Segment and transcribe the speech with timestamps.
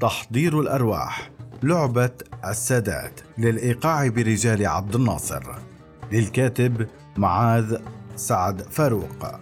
[0.00, 1.30] تحضير الأرواح
[1.62, 2.10] لعبة
[2.44, 5.42] السادات للإيقاع برجال عبد الناصر.
[6.12, 6.86] للكاتب
[7.16, 7.76] معاذ
[8.16, 9.40] سعد فاروق.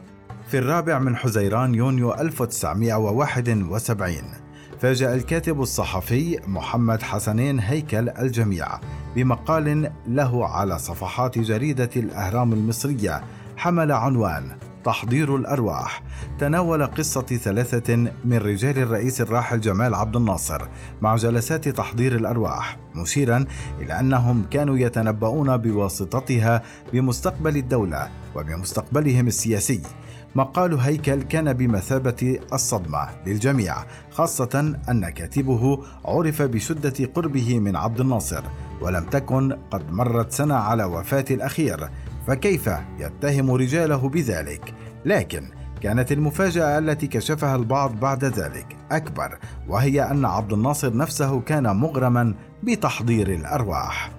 [0.48, 4.14] في الرابع من حزيران يونيو 1971
[4.80, 8.68] فاجأ الكاتب الصحفي محمد حسنين هيكل الجميع
[9.16, 13.22] بمقال له على صفحات جريدة الأهرام المصرية
[13.56, 16.02] حمل عنوان تحضير الأرواح.
[16.38, 20.62] تناول قصة ثلاثة من رجال الرئيس الراحل جمال عبد الناصر
[21.02, 23.44] مع جلسات تحضير الأرواح مشيرا
[23.80, 26.62] إلى أنهم كانوا يتنبؤون بواسطتها
[26.92, 29.82] بمستقبل الدولة وبمستقبلهم السياسي.
[30.34, 33.74] مقال هيكل كان بمثابة الصدمة للجميع
[34.10, 38.42] خاصة أن كاتبه عرف بشدة قربه من عبد الناصر
[38.80, 41.88] ولم تكن قد مرت سنة على وفاة الأخير.
[42.26, 50.24] فكيف يتهم رجاله بذلك؟ لكن كانت المفاجأة التي كشفها البعض بعد ذلك أكبر وهي أن
[50.24, 54.10] عبد الناصر نفسه كان مغرما بتحضير الأرواح.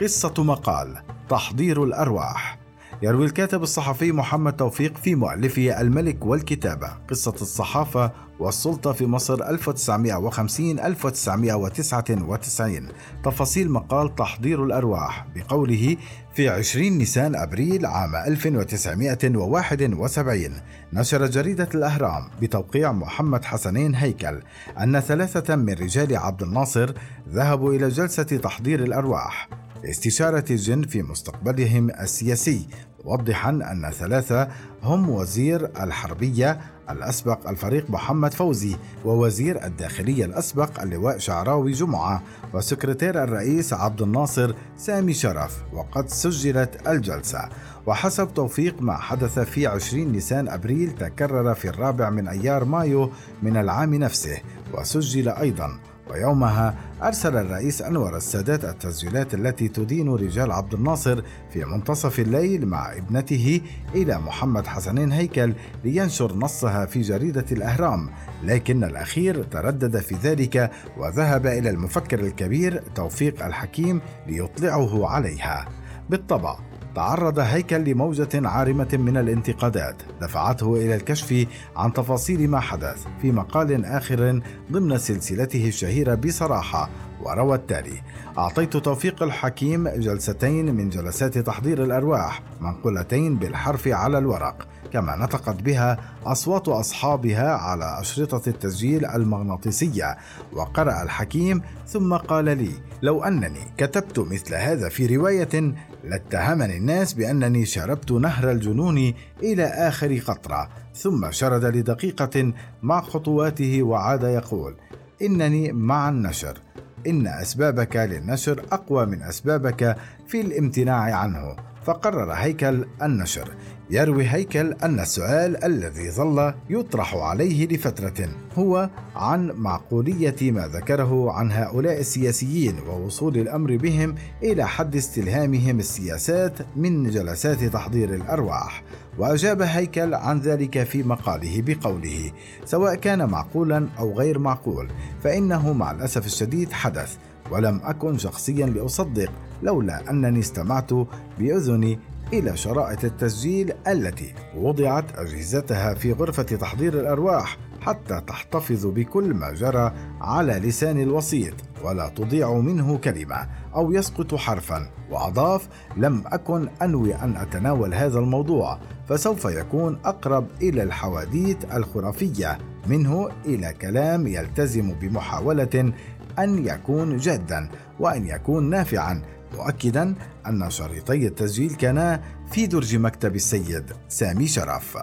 [0.00, 0.96] قصة مقال
[1.28, 2.55] تحضير الأرواح.
[3.02, 6.88] يروي الكاتب الصحفي محمد توفيق في مؤلفه الملك والكتابة.
[7.10, 12.88] قصة الصحافة والسلطة في مصر 1950 1999
[13.24, 15.26] تفاصيل مقال تحضير الأرواح.
[15.34, 15.96] بقوله
[16.34, 20.52] في 20 نيسان أبريل عام 1971
[20.92, 24.42] نشرت جريدة الأهرام بتوقيع محمد حسنين هيكل
[24.80, 26.92] أن ثلاثة من رجال عبد الناصر
[27.28, 29.48] ذهبوا إلى جلسة تحضير الأرواح.
[29.84, 32.68] لاستشارة الجن في مستقبلهم السياسي
[33.04, 34.48] موضحا أن ثلاثة
[34.82, 36.60] هم وزير الحربية
[36.90, 42.22] الأسبق الفريق محمد فوزي ووزير الداخلية الأسبق اللواء شعراوي جمعة
[42.54, 47.48] وسكرتير الرئيس عبد الناصر سامي شرف وقد سجلت الجلسة.
[47.86, 53.10] وحسب توفيق ما حدث في 20 نيسان أبريل تكرر في الرابع من أيار مايو
[53.42, 54.38] من العام نفسه
[54.74, 55.78] وسجل أيضا
[56.10, 62.92] ويومها أرسل الرئيس أنور السادات التسجيلات التي تدين رجال عبد الناصر في منتصف الليل مع
[62.92, 63.60] ابنته
[63.94, 68.10] إلى محمد حسنين هيكل لينشر نصها في جريدة الأهرام.
[68.44, 75.68] لكن الأخير تردد في ذلك وذهب إلى المفكر الكبير توفيق الحكيم ليطلعه عليها.
[76.10, 76.58] بالطبع
[76.96, 81.46] تعرض هيكل لموجة عارمة من الانتقادات دفعته إلى الكشف
[81.76, 84.40] عن تفاصيل ما حدث في مقال آخر
[84.72, 86.88] ضمن سلسلته الشهيرة بصراحة
[87.22, 88.02] وروى التالي
[88.38, 95.96] أعطيت توفيق الحكيم جلستين من جلسات تحضير الأرواح منقولتين بالحرف على الورق كما نطقت بها
[96.26, 100.16] أصوات أصحابها على أشرطة التسجيل المغناطيسية
[100.52, 102.70] وقرأ الحكيم ثم قال لي
[103.02, 105.74] لو أنني كتبت مثل هذا في رواية
[106.06, 112.52] لاتهمني الناس بأنني شربت نهر الجنون إلى آخر قطرة ثم شرد لدقيقة
[112.82, 114.74] مع خطواته وعاد يقول
[115.22, 116.58] إنني مع النشر
[117.06, 119.96] إن أسبابك للنشر أقوى من أسبابك
[120.28, 121.56] في الامتناع عنه.
[121.86, 123.48] فقرر هيكل النشر
[123.90, 131.52] يروي هيكل أن السؤال الذي ظل يطرح عليه لفترة هو عن معقولية ما ذكره عن
[131.52, 138.82] هؤلاء السياسيين ووصول الأمر بهم إلى حد استلهامهم السياسات من جلسات تحضير الأرواح.
[139.18, 142.32] وأجاب هيكل عن ذلك في مقاله بقوله
[142.64, 144.88] سواء كان معقولا أو غير معقول
[145.24, 147.16] فإنه مع الأسف الشديد حدث
[147.50, 149.30] ولم أكن شخصيا لأصدق
[149.62, 150.90] لولا أنني استمعت
[151.38, 151.98] بأذني
[152.32, 159.92] إلى شرائط التسجيل التي وضعت أجهزتها في غرفة تحضير الأرواح حتى تحتفظ بكل ما جرى
[160.20, 164.90] على لسان الوسيط ولا تضيع منه كلمة أو يسقط حرفا.
[165.10, 168.78] وأضاف لم أكن أنوي أن أتناول هذا الموضوع
[169.08, 175.92] فسوف يكون أقرب إلى الحواديت الخرافية منه إلى كلام يلتزم بمحاولة
[176.38, 177.68] أن يكون جادا
[178.00, 179.22] وأن يكون نافعا
[179.54, 180.14] مؤكدا
[180.46, 182.20] أن شريطي التسجيل كانا
[182.50, 184.98] في درج مكتب السيد سامي شرف.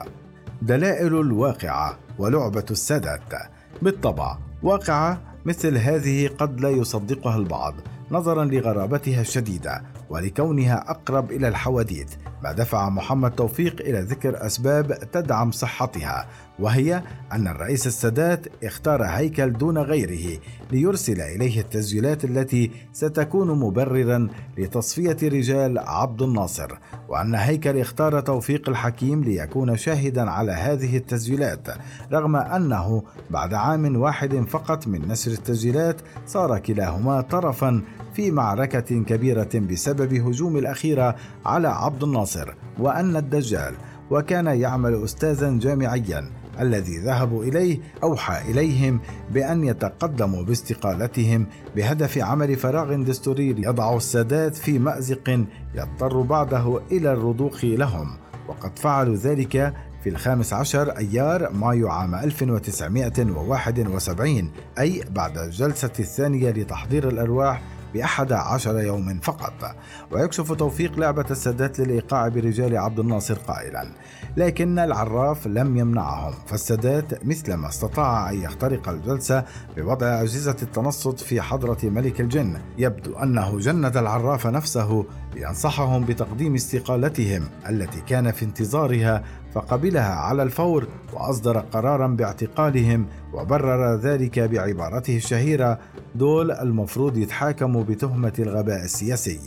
[0.61, 3.33] دلائل الواقعة ولعبة السادات.
[3.81, 7.75] بالطبع واقعة مثل هذه قد لا يصدقها البعض
[8.11, 12.09] نظرا لغرابتها الشديدة ولكونها أقرب إلى الحواديت
[12.43, 16.27] ما دفع محمد توفيق إلى ذكر أسباب تدعم صحتها
[16.59, 20.39] وهي أن الرئيس السادات اختار هيكل دون غيره
[20.71, 26.71] ليرسل إليه التسجيلات التي ستكون مبررا لتصفية رجال عبد الناصر
[27.09, 31.67] وأن هيكل اختار توفيق الحكيم ليكون شاهدا على هذه التسجيلات
[32.11, 37.81] رغم أنه بعد عام واحد فقط من نشر التسجيلات صار كلاهما طرفا
[38.13, 41.15] في معركة كبيرة بسبب هجوم الأخيرة
[41.45, 42.32] على عبد الناصر.
[42.79, 43.73] وأن الدجال
[44.11, 48.99] وكان يعمل أستاذا جامعيا الذي ذهبوا إليه أوحى إليهم
[49.31, 51.45] بأن يتقدموا باستقالتهم
[51.75, 55.45] بهدف عمل فراغ دستوري يضع السادات في مأزق
[55.75, 58.17] يضطر بعده إلى الرضوخ لهم.
[58.47, 67.07] وقد فعلوا ذلك في الخامس عشر أيار مايو عام 1971 أي بعد الجلسة الثانية لتحضير
[67.07, 67.61] الأرواح
[67.93, 69.75] بأحد عشر يوم فقط.
[70.11, 73.91] ويكشف توفيق لعبة السادات للإيقاع برجال عبد الناصر قائلا
[74.37, 79.43] لكن العراف لم يمنعهم فالسادات مثلما استطاع أن يخترق الجلسة
[79.77, 82.61] بوضع أجهزة التنصت في حضرة ملك الجن.
[82.77, 85.05] يبدو أنه جند العراف نفسه
[85.35, 94.39] لينصحهم بتقديم استقالتهم التي كان في انتظارها فقبلها على الفور وأصدر قرارا باعتقالهم وبرر ذلك
[94.39, 95.79] بعبارته الشهيرة
[96.15, 99.39] دول المفروض يتحاكموا بتهمة الغباء السياسي.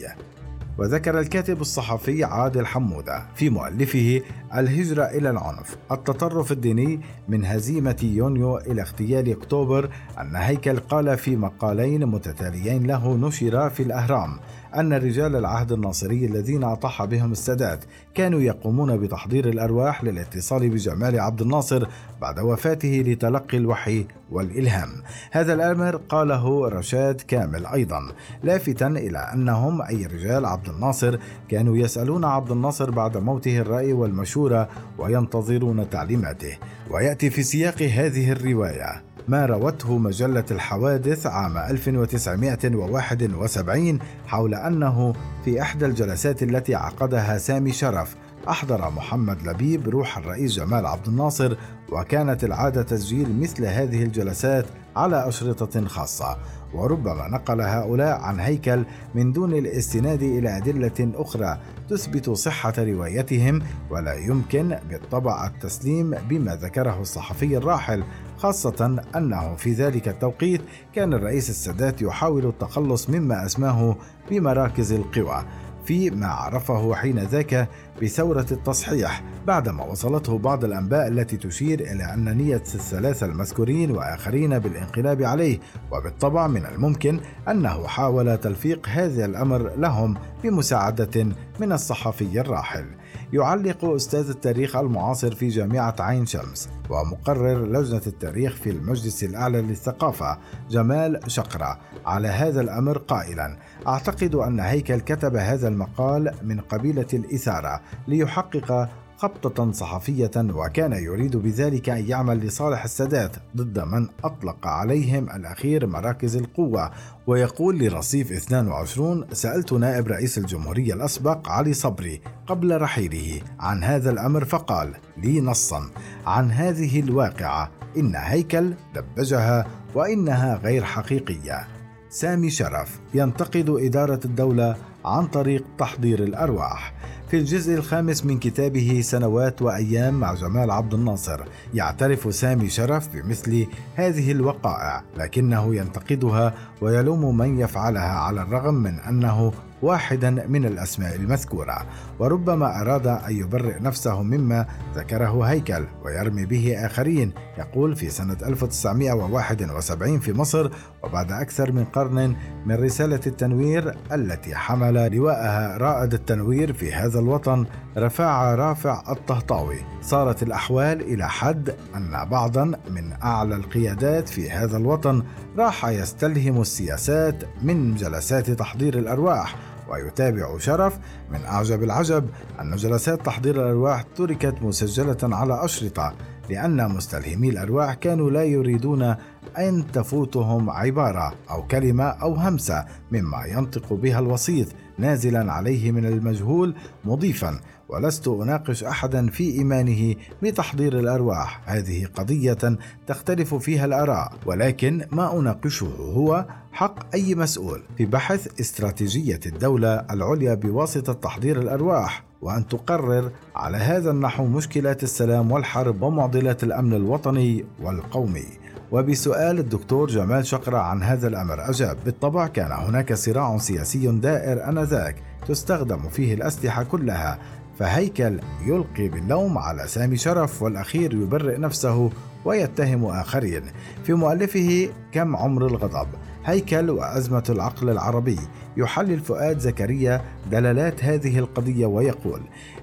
[0.78, 4.22] وذكر الكاتب الصحفي عادل حمودة في مؤلفه
[4.56, 9.90] الهجرة إلى العنف التطرف الديني من هزيمة يونيو إلى اغتيال أكتوبر
[10.20, 14.38] أن هيكل قال في مقالين متتاليين له نشر في الأهرام
[14.80, 17.84] أن رجال العهد الناصري الذين أطاح بهم السادات
[18.14, 21.86] كانوا يقومون بتحضير الأرواح للاتصال بجمال عبد الناصر
[22.20, 24.88] بعد وفاته لتلقي الوحي والإلهام.
[25.30, 28.12] هذا الأمر قاله رشاد كامل أيضا
[28.42, 31.18] لافتا إلى أنهم أي رجال عبد الناصر
[31.48, 34.68] كانوا يسألون عبد الناصر بعد موته الرأي والمشورة
[34.98, 36.56] وينتظرون تعليماته.
[36.90, 45.12] ويأتي في سياق هذه الرواية ما روته مجلة الحوادث عام 1971 حول أنه
[45.44, 48.16] في إحدى الجلسات التي عقدها سامي شرف
[48.48, 51.56] أحضر محمد لبيب روح الرئيس جمال عبد الناصر
[51.92, 56.36] وكانت العادة تسجيل مثل هذه الجلسات على أشرطة خاصة.
[56.74, 58.84] وربما نقل هؤلاء عن هيكل
[59.14, 61.58] من دون الاستناد إلى أدلة أخرى
[61.90, 68.04] تثبت صحة روايتهم ولا يمكن بالطبع التسليم بما ذكره الصحفي الراحل
[68.38, 70.60] خاصة أنه في ذلك التوقيت
[70.94, 73.96] كان الرئيس السادات يحاول التخلص مما أسماه
[74.30, 75.44] بمراكز القوى
[75.84, 77.68] فيما عرفه حين ذاك
[78.02, 85.22] بثورة التصحيح بعدما وصلته بعض الأنباء التي تشير إلى أن نية الثلاثة المذكورين وآخرين بالانقلاب
[85.22, 85.58] عليه
[85.92, 91.26] وبالطبع من الممكن أنه حاول تلفيق هذا الأمر لهم بمساعدة
[91.60, 92.84] من الصحفي الراحل.
[93.32, 100.38] يعلق أستاذ التاريخ المعاصر في جامعة عين شمس ومقرر لجنة التاريخ في المجلس الأعلى للثقافة
[100.70, 103.58] جمال شقرة على هذا الأمر قائلا.
[103.86, 111.88] أعتقد أن هيكل كتب هذا المقال من قبيلة الإثارة ليحقق خبطة صحفية وكان يريد بذلك
[111.88, 116.90] أن يعمل لصالح السادات ضد من أطلق عليهم الأخير مراكز القوة.
[117.26, 124.44] ويقول لرصيف 22 سألت نائب رئيس الجمهورية الأسبق علي صبري قبل رحيله عن هذا الأمر
[124.44, 125.90] فقال لي نصا
[126.26, 131.66] عن هذه الواقعة إن هيكل دبجها وإنها غير حقيقية.
[132.10, 136.94] سامي شرف ينتقد إدارة الدولة عن طريق تحضير الأرواح.
[137.36, 141.40] في الجزء الخامس من كتابه سنوات وأيام مع جمال عبد الناصر.
[141.74, 149.52] يعترف سامي شرف بمثل هذه الوقائع لكنه ينتقدها ويلوم من يفعلها على الرغم من أنه
[149.82, 151.86] واحدا من الأسماء المذكورة
[152.18, 157.32] وربما أراد أن يبرئ نفسه مما ذكره هيكل ويرمي به آخرين.
[157.58, 160.70] يقول في سنة 1971 في مصر
[161.02, 167.66] وبعد أكثر من قرن من رسالة التنوير التي حمل لواءها رائد التنوير في هذا الوطن
[167.96, 169.78] رفاع رافع الطهطاوي.
[170.02, 175.22] صارت الأحوال إلى حد أن بعضا من أعلى القيادات في هذا الوطن
[175.58, 179.56] راح يستلهم السياسات من جلسات تحضير الأرواح
[179.88, 180.98] ويتابع شرف
[181.30, 182.28] من أعجب العجب
[182.60, 186.14] أن جلسات تحضير الأرواح تركت مسجلة على أشرطة
[186.50, 189.14] لأن مستلهمي الأرواح كانوا لا يريدون
[189.58, 196.74] أن تفوتهم عبارة أو كلمة أو همسة مما ينطق بها الوسيط نازلا عليه من المجهول
[197.04, 201.60] مضيفا ولست أناقش أحدا في إيمانه بتحضير الأرواح.
[201.64, 207.82] هذه قضية تختلف فيها الآراء ولكن ما أناقشه هو حق أي مسؤول.
[207.96, 215.52] في بحث استراتيجية الدولة العليا بواسطة تحضير الأرواح وأن تقرر على هذا النحو مشكلات السلام
[215.52, 218.46] والحرب ومعضلات الأمن الوطني والقومي.
[218.92, 225.16] وبسؤال الدكتور جمال شقرة عن هذا الأمر أجاب بالطبع كان هناك صراع سياسي دائر آنذاك
[225.48, 227.38] تستخدم فيه الأسلحة كلها
[227.78, 232.10] فهيكل يلقي باللوم على سامي شرف والأخير يبرئ نفسه
[232.46, 233.62] ويتهم آخرين
[234.04, 236.08] في مؤلفه كم عمر الغضب
[236.44, 238.38] هيكل وأزمة العقل العربي
[238.76, 242.40] يحلل فؤاد زكريا دلالات هذه القضية ويقول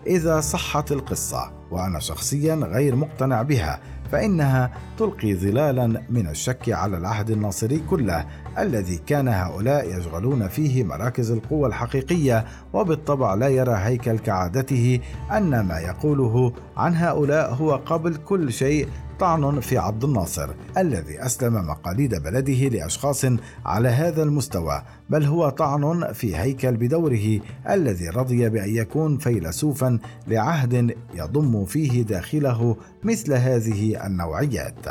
[0.07, 3.79] إذا صحت القصة وأنا شخصيا غير مقتنع بها
[4.11, 8.25] فإنها تلقي ظلالا من الشك على العهد الناصري كله
[8.59, 14.99] الذي كان هؤلاء يشغلون فيه مراكز القوة الحقيقية وبالطبع لا يرى هيكل كعادته
[15.31, 18.87] أن ما يقوله عن هؤلاء هو قبل كل شيء
[19.23, 23.25] طعن في عبد الناصر الذي أسلم مقاليد بلده لأشخاص
[23.65, 27.39] على هذا المستوى بل هو طعن في هيكل بدوره
[27.69, 34.85] الذي رضي بأن يكون فيلسوفا لعهد يضم فيه داخله مثل هذه النوعيات.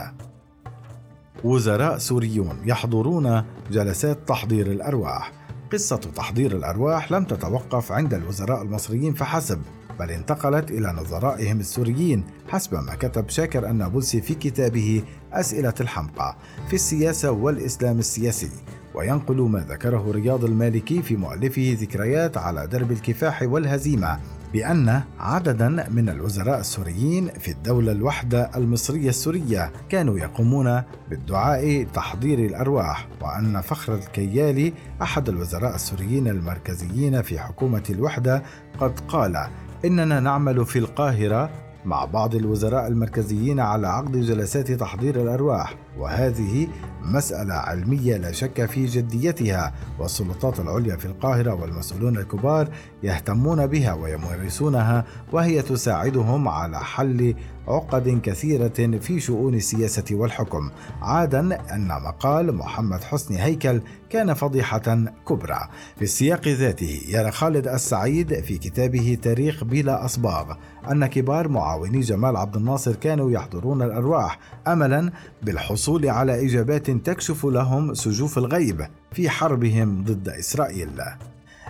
[1.45, 5.33] وزراء سوريون يحضرون جلسات تحضير الأرواح.
[5.73, 9.61] قصة تحضير الأرواح لم تتوقف عند الوزراء المصريين فحسب
[10.03, 16.37] بل انتقلت إلى نظرائهم السوريين حسب ما كتب شاكر النابلسي في كتابه أسئلة الحمقى
[16.69, 18.51] في السياسة والإسلام السياسي.
[18.95, 24.19] وينقل ما ذكره رياض المالكي في مؤلفه ذكريات على درب الكفاح والهزيمة
[24.53, 33.09] بأن عددا من الوزراء السوريين في الدولة الوحدة المصرية السورية كانوا يقومون بالدعاء تحضير الأرواح
[33.21, 38.43] وأن فخر الكيالي أحد الوزراء السوريين المركزيين في حكومة الوحدة
[38.81, 39.47] قد قال
[39.85, 41.51] إننا نعمل في القاهرة
[41.85, 45.75] مع بعض الوزراء المركزيين على عقد جلسات تحضير الأرواح.
[45.99, 46.69] وهذه
[47.03, 52.69] مسألة علمية لا شك في جديتها والسلطات العليا في القاهرة والمسؤولون الكبار
[53.03, 57.35] يهتمون بها ويمارسونها وهي تساعدهم على حل
[57.69, 60.71] عقد كثيرة في شؤون السياسة والحكم.
[61.03, 61.41] عادا
[61.75, 63.81] أن مقال محمد حسني هيكل
[64.11, 65.61] كان فضيحة كبرى.
[65.97, 70.55] في السياق ذاته يرى خالد السعيد في كتابه تاريخ بلا أصباغ
[70.91, 77.95] أن كبار معاوني جمال عبد الناصر كانوا يحضرون الأرواح أملا بالحصول على إجابات تكشف لهم
[77.95, 80.89] سجوف الغيب في حربهم ضد إسرائيل.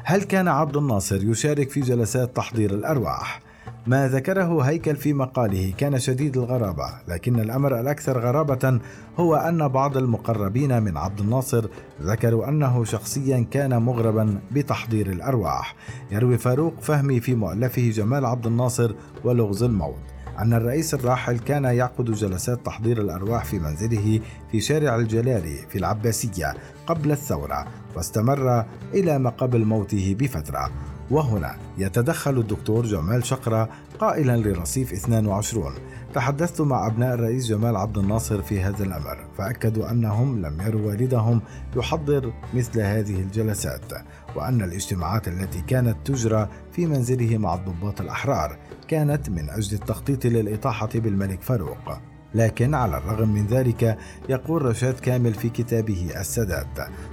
[0.04, 3.40] هل كان عبد الناصر يشارك في جلسات تحضير الأرواح؟
[3.86, 8.80] ما ذكره هيكل في مقاله كان شديد الغرابة لكن الأمر الأكثر غرابة
[9.18, 11.66] هو أن بعض المقربين من عبد الناصر
[12.02, 15.74] ذكروا أنه شخصيا كان مغربا بتحضير الأرواح.
[16.10, 20.21] يروي فاروق فهمي في مؤلفه جمال عبد الناصر ولغز الموت.
[20.38, 24.20] أن الرئيس الراحل كان يعقد جلسات تحضير الأرواح في منزله
[24.52, 26.54] في شارع الجلالي في العباسية
[26.86, 30.70] قبل الثورة واستمر إلى ما قبل موته بفترة.
[31.12, 35.74] وهنا يتدخل الدكتور جمال شقرة قائلا لرصيف 22
[36.14, 41.40] تحدثت مع أبناء الرئيس جمال عبد الناصر في هذا الأمر فأكدوا أنهم لم يروا والدهم
[41.76, 43.92] يحضر مثل هذه الجلسات
[44.36, 50.90] وأن الاجتماعات التي كانت تجرى في منزله مع الضباط الأحرار كانت من أجل التخطيط للإطاحة
[50.94, 52.11] بالملك فاروق.
[52.34, 53.98] لكن على الرغم من ذلك
[54.28, 56.66] يقول رشاد كامل في كتابه السادات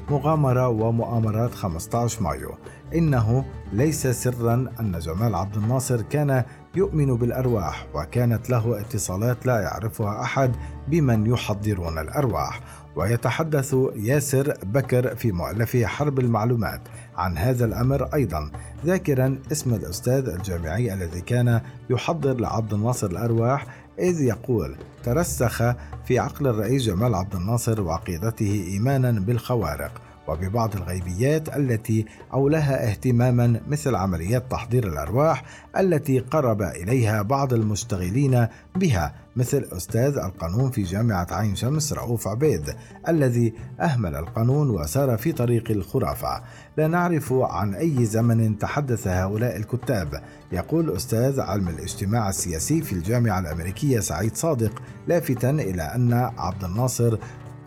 [0.10, 2.52] مغامرة ومؤامرات 15 مايو.
[2.96, 6.44] إنه ليس سرا أن جمال عبد الناصر كان
[6.76, 10.52] يؤمن بالأرواح وكانت له اتصالات لا يعرفها أحد
[10.88, 12.62] بمن يحضرون الأرواح.
[12.96, 16.82] ويتحدث ياسر بكر في مؤلفه حرب المعلومات
[17.18, 18.52] عن هذا الأمر أيضا
[18.86, 23.66] ذاكرا اسم الأستاذ الجامعي الذي كان يحضر لعبد الناصر الأرواح
[24.00, 25.58] إذ يقول ترسخ
[26.06, 29.92] في عقل الرئيس جمال عبد الناصر وعقيدته إيمانا بالخوارق.
[30.30, 35.44] وببعض الغيبيات التي أولها اهتماما مثل عمليات تحضير الأرواح
[35.78, 42.76] التي قرب إليها بعض المشتغلين بها مثل أستاذ القانون في جامعة عين شمس رؤوف عبيد
[43.08, 46.42] الذي أهمل القانون وسار في طريق الخرافة.
[46.78, 50.24] لا نعرف عن أي زمن تحدث هؤلاء الكتاب.
[50.52, 57.18] يقول أستاذ علم الاجتماع السياسي في الجامعة الأمريكية سعيد صادق لافتا إلى أن عبد الناصر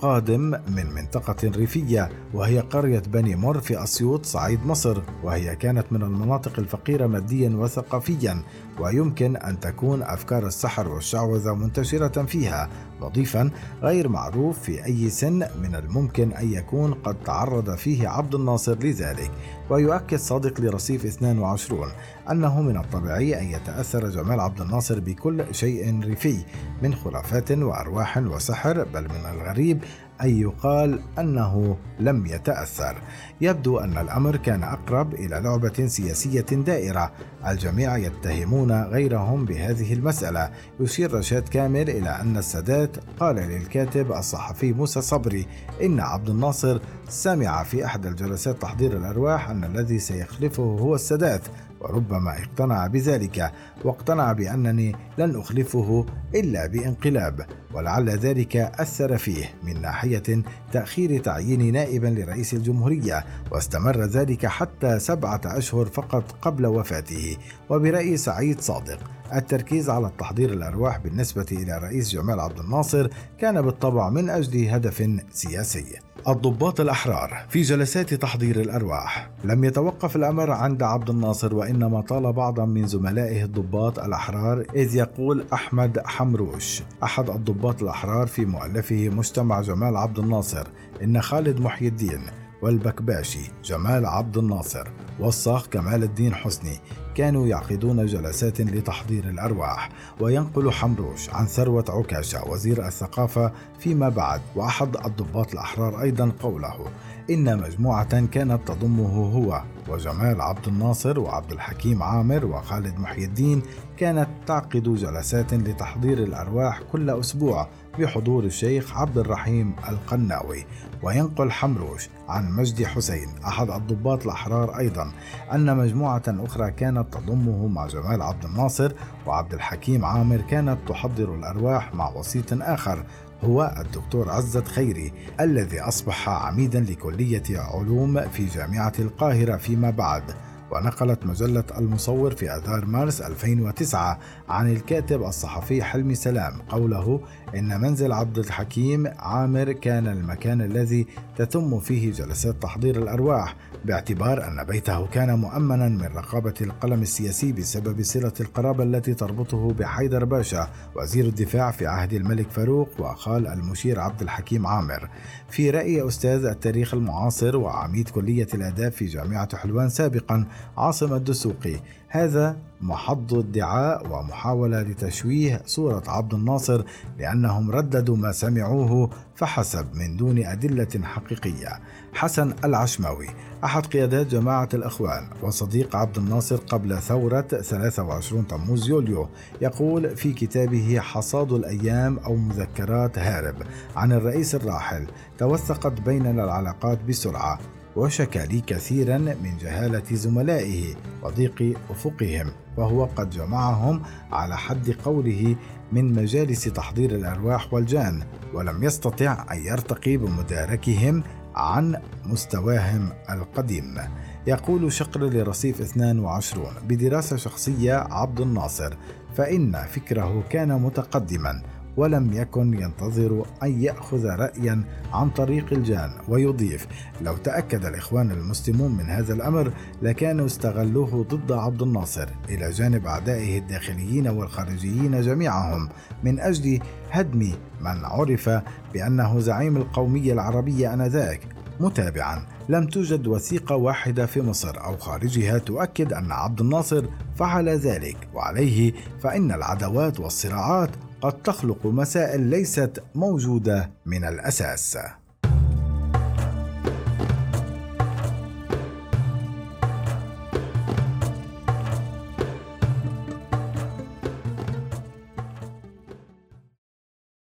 [0.02, 6.02] قادم من منطقة ريفية وهي قرية بني مر في أسيوط صعيد مصر وهي كانت من
[6.02, 8.42] المناطق الفقيرة ماديا وثقافيا
[8.80, 12.68] ويمكن أن تكون أفكار السحر والشعوذة منتشرة فيها
[13.00, 13.50] مضيفا
[13.82, 19.30] غير معروف في أي سن من الممكن أن يكون قد تعرض فيه عبد الناصر لذلك.
[19.72, 21.88] ويؤكد صادق لرصيف 22
[22.30, 26.44] أنه من الطبيعي أن يتأثر جمال عبد الناصر بكل شيء ريفي
[26.82, 29.84] من خرافات وأرواح وسحر بل من الغريب
[30.22, 32.98] أن يقال أنه لم يتأثر.
[33.40, 37.12] يبدو أن الأمر كان أقرب إلى لعبة سياسية دائرة.
[37.46, 40.50] الجميع يتهمون غيرهم بهذه المسألة.
[40.80, 45.46] يشير رشاد كامل إلى أن السادات قال للكاتب الصحفي موسى صبري
[45.82, 51.42] إن عبد الناصر سمع في أحد الجلسات تحضير الأرواح أن الذي سيخلفه هو السادات
[51.80, 53.52] وربما اقتنع بذلك.
[53.84, 57.46] واقتنع بأنني لن أخلفه إلا بانقلاب.
[57.74, 65.40] ولعل ذلك أثر فيه من ناحية تأخير تعيين نائبا لرئيس الجمهورية واستمر ذلك حتى سبعة
[65.44, 67.36] أشهر فقط قبل وفاته.
[67.70, 68.98] وبرأي سعيد صادق
[69.34, 75.20] التركيز على التحضير الأرواح بالنسبة إلى رئيس جمال عبد الناصر كان بالطبع من أجل هدف
[75.32, 75.84] سياسي.
[76.28, 82.64] الضباط الأحرار في جلسات تحضير الأرواح لم يتوقف الأمر عند عبد الناصر وإنما طال بعضا
[82.64, 87.30] من زملائه الضباط الأحرار إذ يقول أحمد حمروش أحد
[87.62, 90.66] الضباط الأحرار في مؤلفه مجتمع جمال عبد الناصر
[91.02, 92.20] إن خالد محي الدين
[92.62, 94.88] والبكباشي جمال عبد الناصر
[95.20, 96.78] والصاغ كمال الدين حسني
[97.14, 99.88] كانوا يعقدون جلسات لتحضير الأرواح.
[100.20, 106.86] وينقل حمروش عن ثروة عكاشة وزير الثقافة فيما بعد وأحد الضباط الأحرار أيضا قوله
[107.30, 113.62] إن مجموعة كانت تضمه هو وجمال عبد الناصر وعبد الحكيم عامر وخالد محي الدين
[113.96, 120.64] كانت تعقد جلسات لتحضير الأرواح كل أسبوع بحضور الشيخ عبد الرحيم القناوي.
[121.02, 125.12] وينقل حمروش عن مجدي حسين أحد الضباط الأحرار أيضا
[125.52, 128.92] أن مجموعة أخرى كانت تضمه مع جمال عبد الناصر
[129.26, 133.04] وعبد الحكيم عامر كانت تحضر الأرواح مع وسيط آخر
[133.44, 140.22] هو الدكتور عزت خيري الذي أصبح عميدا لكلية علوم في جامعة القاهرة فيما بعد
[140.70, 144.18] ونقلت مجلة المصور في آذار مارس 2009
[144.48, 147.20] عن الكاتب الصحفي حلمي سلام قوله
[147.54, 151.06] إن منزل عبد الحكيم عامر كان المكان الذي
[151.36, 158.02] تتم فيه جلسات تحضير الأرواح باعتبار أن بيته كان مؤمنا من رقابة القلم السياسي بسبب
[158.02, 164.22] صلة القرابة التي تربطه بحيدر باشا وزير الدفاع في عهد الملك فاروق وخال المشير عبد
[164.22, 165.08] الحكيم عامر.
[165.50, 170.46] في رأي أستاذ التاريخ المعاصر وعميد كلية الآداب في جامعة حلوان سابقا
[170.76, 171.76] عاصم الدسوقي
[172.14, 176.84] هذا محض ادعاء ومحاولة لتشويه صورة عبد الناصر
[177.18, 181.80] لأنهم رددوا ما سمعوه فحسب من دون أدلة حقيقية.
[182.12, 183.26] حسن العشماوي
[183.64, 189.28] أحد قيادات جماعة الإخوان وصديق عبد الناصر قبل ثورة 23 تموز يوليو
[189.60, 193.54] يقول في كتابه حصاد الأيام أو مذكرات هارب
[193.96, 195.06] عن الرئيس الراحل
[195.38, 197.58] توثقت بيننا العلاقات بسرعة.
[197.96, 204.02] وشكى لي كثيرا من جهالة زملائه وضيق أفقهم وهو قد جمعهم
[204.32, 205.56] على حد قوله
[205.92, 208.22] من مجالس تحضير الأرواح والجان
[208.54, 211.22] ولم يستطع أن يرتقي بمداركهم
[211.54, 213.98] عن مستواهم القديم.
[214.46, 218.94] يقول شقر لرصيف 22 بدراسة شخصية عبد الناصر
[219.36, 221.62] فإن فكره كان متقدما
[221.96, 226.86] ولم يكن ينتظر أن يأخذ رأيا عن طريق الجان ويضيف
[227.20, 232.28] لو تأكد الإخوان المسلمون من هذا الأمر لكانوا استغلوه ضد عبد الناصر.
[232.48, 235.88] إلى جانب أعدائه الداخليين والخارجيين جميعهم.
[236.24, 238.50] من أجل هدم من عرف
[238.94, 241.40] بأنه زعيم القومية العربية آنذاك.
[241.80, 242.42] متابعا.
[242.68, 247.04] لم توجد وثيقة واحدة في مصر أو خارجها تؤكد أن عبد الناصر
[247.36, 248.16] فعل ذلك.
[248.34, 250.90] وعليه فإن العداوات والصراعات
[251.22, 254.98] قد تخلق مسائل ليست موجودة من الأساس.